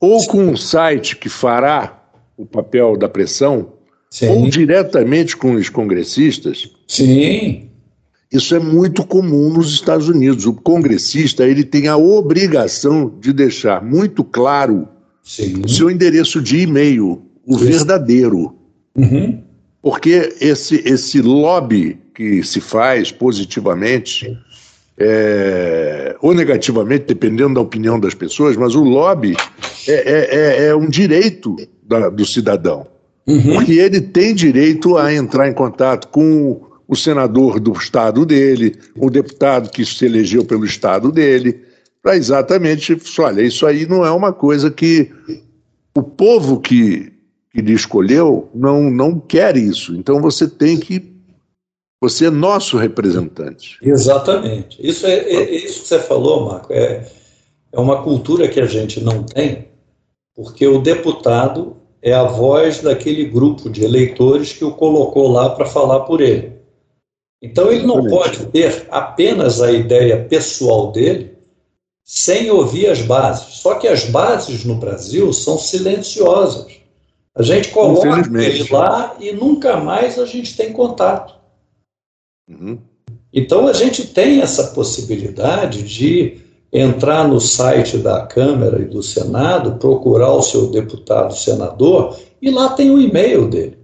ou 0.00 0.26
com 0.26 0.38
um 0.38 0.56
site 0.56 1.16
que 1.16 1.28
fará 1.28 2.02
o 2.36 2.44
papel 2.44 2.96
da 2.96 3.08
pressão, 3.08 3.72
Sim. 4.16 4.28
ou 4.28 4.48
diretamente 4.48 5.36
com 5.36 5.56
os 5.56 5.68
congressistas. 5.68 6.70
Sim. 6.88 7.68
Isso 8.32 8.54
é 8.54 8.58
muito 8.58 9.04
comum 9.04 9.52
nos 9.52 9.70
Estados 9.70 10.08
Unidos. 10.08 10.46
O 10.46 10.54
congressista 10.54 11.46
ele 11.46 11.62
tem 11.62 11.86
a 11.86 11.98
obrigação 11.98 13.12
de 13.20 13.30
deixar 13.30 13.84
muito 13.84 14.24
claro 14.24 14.88
Sim. 15.22 15.60
o 15.62 15.68
seu 15.68 15.90
endereço 15.90 16.40
de 16.40 16.60
e-mail, 16.60 17.26
o 17.46 17.58
Sim. 17.58 17.66
verdadeiro. 17.66 18.54
Uhum. 18.96 19.42
Porque 19.82 20.34
esse, 20.40 20.76
esse 20.86 21.20
lobby 21.20 21.98
que 22.14 22.42
se 22.42 22.58
faz 22.58 23.12
positivamente 23.12 24.34
é, 24.96 26.16
ou 26.22 26.32
negativamente, 26.32 27.04
dependendo 27.04 27.56
da 27.56 27.60
opinião 27.60 28.00
das 28.00 28.14
pessoas, 28.14 28.56
mas 28.56 28.74
o 28.74 28.82
lobby 28.82 29.36
é, 29.86 29.92
é, 29.92 30.28
é, 30.30 30.66
é 30.68 30.74
um 30.74 30.88
direito 30.88 31.54
da, 31.86 32.08
do 32.08 32.24
cidadão. 32.24 32.95
Uhum. 33.26 33.54
Porque 33.54 33.72
ele 33.72 34.00
tem 34.00 34.34
direito 34.34 34.96
a 34.96 35.12
entrar 35.12 35.48
em 35.48 35.52
contato 35.52 36.08
com 36.08 36.60
o 36.86 36.94
senador 36.94 37.58
do 37.58 37.72
estado 37.72 38.24
dele, 38.24 38.78
o 38.96 39.10
deputado 39.10 39.70
que 39.70 39.84
se 39.84 40.04
elegeu 40.04 40.44
pelo 40.44 40.64
estado 40.64 41.10
dele, 41.10 41.64
para 42.00 42.16
exatamente, 42.16 42.96
olha, 43.18 43.42
isso 43.42 43.66
aí 43.66 43.84
não 43.86 44.06
é 44.06 44.10
uma 44.12 44.32
coisa 44.32 44.70
que 44.70 45.12
o 45.92 46.02
povo 46.02 46.60
que, 46.60 47.12
que 47.52 47.60
lhe 47.60 47.72
escolheu 47.72 48.48
não, 48.54 48.88
não 48.90 49.18
quer 49.18 49.56
isso. 49.56 49.96
Então 49.96 50.20
você 50.20 50.46
tem 50.46 50.78
que. 50.78 51.16
Você 52.00 52.26
é 52.26 52.30
nosso 52.30 52.76
representante. 52.76 53.78
Exatamente. 53.82 54.78
Isso 54.86 55.06
é, 55.06 55.14
é 55.14 55.50
isso 55.50 55.82
que 55.82 55.88
você 55.88 55.98
falou, 55.98 56.46
Marco. 56.46 56.72
É, 56.72 57.10
é 57.72 57.80
uma 57.80 58.02
cultura 58.02 58.46
que 58.48 58.60
a 58.60 58.66
gente 58.66 59.00
não 59.00 59.24
tem, 59.24 59.68
porque 60.34 60.66
o 60.66 60.78
deputado 60.78 61.75
é 62.02 62.12
a 62.12 62.24
voz 62.24 62.80
daquele 62.80 63.24
grupo 63.24 63.68
de 63.68 63.84
eleitores 63.84 64.52
que 64.52 64.64
o 64.64 64.72
colocou 64.72 65.28
lá 65.28 65.50
para 65.50 65.66
falar 65.66 66.00
por 66.00 66.20
ele. 66.20 66.56
Então 67.42 67.70
ele 67.70 67.86
não 67.86 68.04
pode 68.06 68.46
ter 68.46 68.86
apenas 68.90 69.60
a 69.60 69.70
ideia 69.70 70.24
pessoal 70.24 70.92
dele 70.92 71.36
sem 72.04 72.50
ouvir 72.50 72.88
as 72.88 73.02
bases. 73.02 73.56
Só 73.56 73.74
que 73.74 73.88
as 73.88 74.04
bases 74.04 74.64
no 74.64 74.76
Brasil 74.76 75.32
são 75.32 75.58
silenciosas. 75.58 76.76
A 77.34 77.42
gente 77.42 77.70
coloca 77.70 78.08
ele 78.40 78.66
lá 78.70 79.16
e 79.20 79.32
nunca 79.32 79.76
mais 79.76 80.18
a 80.18 80.24
gente 80.24 80.56
tem 80.56 80.72
contato. 80.72 81.34
Uhum. 82.48 82.78
Então 83.32 83.66
a 83.66 83.72
gente 83.72 84.06
tem 84.06 84.40
essa 84.40 84.68
possibilidade 84.68 85.82
de 85.82 86.45
entrar 86.78 87.26
no 87.26 87.40
site 87.40 87.98
da 87.98 88.26
Câmara 88.26 88.80
e 88.80 88.84
do 88.84 89.02
Senado, 89.02 89.78
procurar 89.78 90.32
o 90.32 90.42
seu 90.42 90.66
deputado 90.66 91.34
senador 91.34 92.18
e 92.40 92.50
lá 92.50 92.68
tem 92.70 92.90
o 92.90 93.00
e-mail 93.00 93.48
dele. 93.48 93.78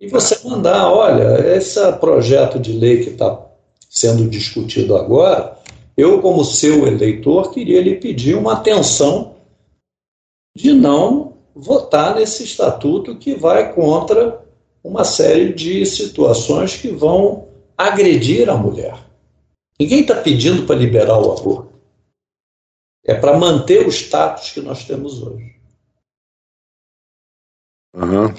E 0.00 0.06
você 0.06 0.38
mandar, 0.48 0.92
olha, 0.92 1.56
esse 1.56 1.80
projeto 1.94 2.58
de 2.58 2.72
lei 2.72 3.02
que 3.02 3.10
está 3.10 3.38
sendo 3.90 4.28
discutido 4.28 4.96
agora, 4.96 5.58
Eu, 5.98 6.22
como 6.22 6.44
seu 6.44 6.86
eleitor, 6.86 7.50
queria 7.50 7.82
lhe 7.82 7.96
pedir 7.96 8.36
uma 8.36 8.52
atenção 8.52 9.34
de 10.56 10.72
não 10.72 11.32
votar 11.52 12.14
nesse 12.14 12.44
estatuto 12.44 13.16
que 13.16 13.34
vai 13.34 13.74
contra 13.74 14.40
uma 14.82 15.02
série 15.02 15.52
de 15.52 15.84
situações 15.84 16.76
que 16.76 16.86
vão 16.86 17.48
agredir 17.76 18.48
a 18.48 18.56
mulher. 18.56 18.96
Ninguém 19.78 20.02
está 20.02 20.14
pedindo 20.14 20.66
para 20.66 20.76
liberar 20.76 21.18
o 21.18 21.32
aborto. 21.32 21.67
É 23.08 23.14
para 23.14 23.38
manter 23.38 23.86
o 23.86 23.88
status 23.88 24.52
que 24.52 24.60
nós 24.60 24.84
temos 24.84 25.22
hoje. 25.22 25.56
Uhum. 27.94 28.34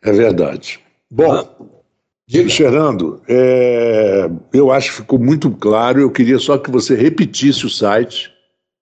É 0.00 0.12
verdade. 0.12 0.78
Bom, 1.10 1.82
Diga. 2.28 2.48
Fernando, 2.48 3.20
é, 3.28 4.30
eu 4.52 4.70
acho 4.70 4.90
que 4.90 4.96
ficou 4.98 5.18
muito 5.18 5.50
claro. 5.50 6.00
Eu 6.00 6.12
queria 6.12 6.38
só 6.38 6.56
que 6.56 6.70
você 6.70 6.94
repetisse 6.94 7.66
o 7.66 7.70
site. 7.70 8.32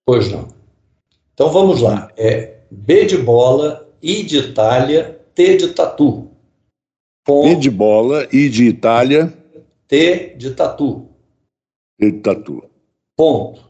Pois 0.04 0.30
não. 0.30 0.48
Então 1.32 1.50
vamos 1.50 1.80
lá. 1.80 2.12
É 2.14 2.58
B 2.70 3.06
de 3.06 3.16
bola, 3.16 3.90
I 4.02 4.22
de 4.22 4.36
Itália, 4.36 5.18
T 5.34 5.56
de 5.56 5.68
tatu. 5.68 6.30
Ponto. 7.24 7.48
B 7.48 7.54
de 7.54 7.70
bola, 7.70 8.28
I 8.30 8.50
de 8.50 8.64
Itália. 8.66 9.32
T 9.88 10.34
de 10.36 10.50
tatu. 10.50 11.08
T 11.98 12.10
de 12.10 12.18
tatu. 12.18 12.71
Ponto. 13.22 13.60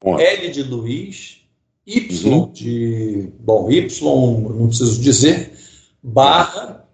Ponto. 0.00 0.20
L 0.20 0.50
de 0.50 0.64
Luiz, 0.64 1.42
Y 1.86 2.26
uhum. 2.26 2.50
de. 2.52 3.28
Bom, 3.38 3.70
Y, 3.70 3.86
não 4.02 4.66
preciso 4.66 5.00
dizer, 5.00 5.52
barra, 6.02 6.84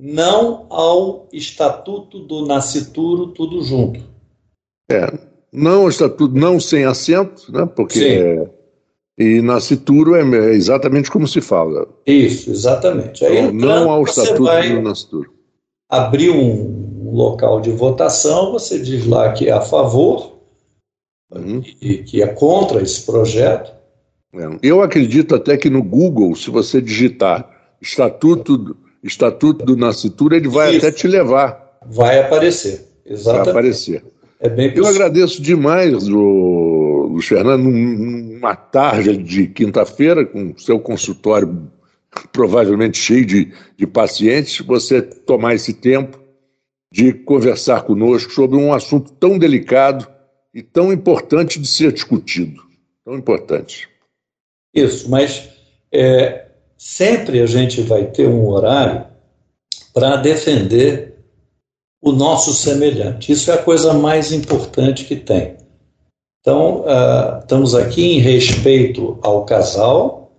não 0.00 0.64
ao 0.70 1.28
Estatuto 1.30 2.20
do 2.20 2.46
Nascituro, 2.46 3.26
tudo 3.26 3.62
junto. 3.62 4.00
É, 4.90 5.12
não 5.52 5.82
ao 5.82 5.88
Estatuto, 5.90 6.34
não 6.34 6.58
sem 6.58 6.86
acento, 6.86 7.52
né? 7.52 7.66
Porque. 7.66 8.02
É, 8.02 8.50
e 9.18 9.42
nascituro 9.42 10.14
é, 10.14 10.22
é 10.22 10.54
exatamente 10.54 11.10
como 11.10 11.28
se 11.28 11.42
fala. 11.42 11.86
Isso, 12.06 12.50
exatamente. 12.50 13.22
Aí, 13.26 13.52
não, 13.52 13.52
não 13.52 13.90
ao 13.90 14.04
Estatuto 14.04 14.44
do 14.44 14.80
Nascituro. 14.80 15.34
Abrir 15.90 16.30
um 16.30 17.10
local 17.12 17.60
de 17.60 17.70
votação, 17.70 18.52
você 18.52 18.78
diz 18.78 19.06
lá 19.06 19.32
que 19.32 19.48
é 19.48 19.52
a 19.52 19.60
favor 19.60 20.37
uhum. 21.30 21.62
e 21.80 21.98
que 21.98 22.22
é 22.22 22.26
contra 22.26 22.82
esse 22.82 23.04
projeto 23.04 23.78
é. 24.34 24.58
Eu 24.62 24.82
acredito 24.82 25.34
até 25.34 25.56
que 25.56 25.70
no 25.70 25.82
Google, 25.82 26.34
se 26.36 26.50
você 26.50 26.82
digitar 26.82 27.48
Estatuto, 27.80 28.76
Estatuto 29.02 29.64
do 29.64 29.76
Nascitura, 29.76 30.36
ele 30.36 30.48
vai 30.48 30.76
Isso. 30.76 30.86
até 30.86 30.94
te 30.94 31.08
levar. 31.08 31.78
Vai 31.86 32.20
aparecer, 32.20 32.86
exatamente. 33.06 33.44
Vai 33.44 33.52
aparecer. 33.52 34.04
É 34.40 34.48
bem 34.48 34.72
Eu 34.74 34.86
agradeço 34.86 35.40
demais, 35.40 36.08
o, 36.08 37.08
Luiz 37.10 37.26
Fernando, 37.26 37.68
uma 37.68 38.54
tarde 38.54 39.16
de 39.16 39.46
quinta-feira, 39.48 40.24
com 40.26 40.56
seu 40.58 40.78
consultório 40.78 41.68
provavelmente 42.32 42.98
cheio 42.98 43.24
de, 43.24 43.52
de 43.76 43.86
pacientes, 43.86 44.64
você 44.64 45.00
tomar 45.02 45.54
esse 45.54 45.72
tempo 45.72 46.18
de 46.90 47.12
conversar 47.12 47.82
conosco 47.82 48.32
sobre 48.32 48.56
um 48.56 48.72
assunto 48.72 49.12
tão 49.12 49.38
delicado 49.38 50.08
e 50.58 50.62
tão 50.62 50.92
importante 50.92 51.60
de 51.60 51.68
ser 51.68 51.92
discutido. 51.92 52.60
Tão 53.04 53.16
importante. 53.16 53.88
Isso, 54.74 55.08
mas 55.08 55.48
é, 55.92 56.48
sempre 56.76 57.40
a 57.40 57.46
gente 57.46 57.80
vai 57.80 58.06
ter 58.06 58.26
um 58.26 58.48
horário 58.48 59.06
para 59.94 60.16
defender 60.16 61.14
o 62.02 62.10
nosso 62.10 62.52
semelhante. 62.52 63.30
Isso 63.30 63.52
é 63.52 63.54
a 63.54 63.62
coisa 63.62 63.94
mais 63.94 64.32
importante 64.32 65.04
que 65.04 65.14
tem. 65.14 65.56
Então, 66.40 66.80
uh, 66.80 67.38
estamos 67.38 67.76
aqui 67.76 68.02
em 68.02 68.18
respeito 68.18 69.16
ao 69.22 69.44
casal, 69.44 70.36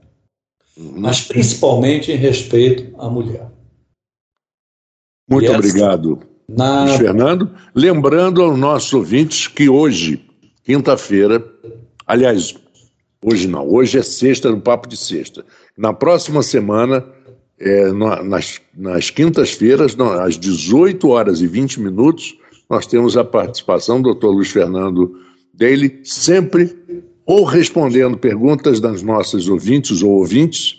mas 0.75 1.21
principalmente 1.21 2.11
em 2.11 2.15
respeito 2.15 2.93
à 2.99 3.09
mulher. 3.09 3.49
Muito 5.29 5.45
essa, 5.45 5.55
obrigado, 5.55 6.19
na... 6.57 6.87
Fernando. 6.97 7.49
Lembrando 7.73 8.41
aos 8.41 8.57
nossos 8.57 8.93
ouvintes 8.93 9.47
que 9.47 9.69
hoje, 9.69 10.21
quinta-feira, 10.63 11.43
aliás, 12.05 12.55
Hoje 13.21 13.49
não, 13.49 13.67
hoje 13.67 13.97
é 13.97 14.01
sexta, 14.01 14.49
no 14.49 14.61
Papo 14.61 14.87
de 14.87 14.95
Sexta. 14.95 15.45
Na 15.77 15.91
próxima 15.93 16.41
semana, 16.41 17.05
é, 17.59 17.91
nas, 17.91 18.61
nas 18.73 19.09
quintas-feiras, 19.09 19.97
às 20.21 20.37
18 20.37 21.09
horas 21.09 21.41
e 21.41 21.47
20 21.47 21.81
minutos, 21.81 22.37
nós 22.69 22.87
temos 22.87 23.17
a 23.17 23.23
participação 23.25 24.01
do 24.01 24.13
Dr. 24.13 24.27
Luiz 24.27 24.49
Fernando 24.49 25.19
Daly, 25.53 25.99
sempre 26.05 26.73
ou 27.25 27.43
respondendo 27.43 28.17
perguntas 28.17 28.79
das 28.79 29.03
nossas 29.03 29.49
ouvintes 29.49 30.01
ou 30.01 30.11
ouvintes, 30.11 30.77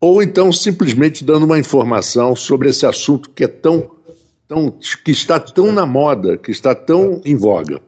ou 0.00 0.22
então 0.22 0.52
simplesmente 0.52 1.24
dando 1.24 1.44
uma 1.44 1.58
informação 1.58 2.36
sobre 2.36 2.68
esse 2.68 2.86
assunto 2.86 3.30
que 3.30 3.44
é 3.44 3.48
tão, 3.48 3.90
tão 4.48 4.70
que 5.04 5.10
está 5.10 5.38
tão 5.40 5.72
na 5.72 5.86
moda, 5.86 6.36
que 6.36 6.50
está 6.50 6.74
tão 6.74 7.20
em 7.24 7.36
voga, 7.36 7.80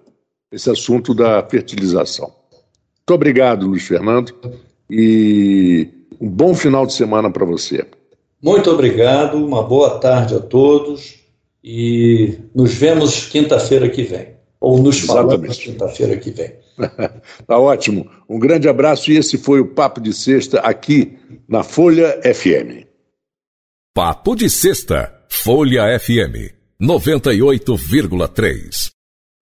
esse 0.50 0.70
assunto 0.70 1.14
da 1.14 1.42
fertilização. 1.42 2.26
Muito 2.26 3.14
obrigado, 3.14 3.66
Luiz 3.66 3.86
Fernando, 3.86 4.34
e 4.90 5.88
um 6.20 6.28
bom 6.28 6.54
final 6.54 6.86
de 6.86 6.92
semana 6.92 7.30
para 7.30 7.44
você. 7.44 7.86
Muito 8.42 8.70
obrigado, 8.70 9.36
uma 9.44 9.62
boa 9.62 9.98
tarde 9.98 10.34
a 10.34 10.40
todos 10.40 11.16
e 11.62 12.38
nos 12.54 12.74
vemos 12.74 13.26
quinta-feira 13.26 13.88
que 13.88 14.02
vem. 14.02 14.36
Ou 14.60 14.78
nos 14.78 15.00
falamos 15.00 15.58
quinta-feira 15.58 16.16
que 16.16 16.30
vem. 16.30 16.52
tá 17.46 17.58
ótimo. 17.58 18.08
Um 18.28 18.38
grande 18.38 18.68
abraço 18.68 19.10
e 19.10 19.16
esse 19.16 19.38
foi 19.38 19.60
o 19.60 19.66
Papo 19.66 20.00
de 20.00 20.12
Sexta 20.12 20.60
aqui 20.60 21.18
na 21.48 21.62
Folha 21.62 22.20
FM. 22.22 22.86
Papo 23.94 24.34
de 24.34 24.50
Sexta, 24.50 25.15
Folha 25.44 25.99
FM 25.99 26.51
98,3. 26.81 28.95